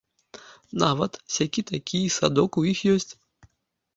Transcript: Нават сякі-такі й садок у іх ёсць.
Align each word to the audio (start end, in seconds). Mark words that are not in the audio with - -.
Нават 0.83 1.19
сякі-такі 1.35 1.97
й 2.05 2.09
садок 2.17 2.57
у 2.61 2.63
іх 2.71 2.79
ёсць. 2.95 3.11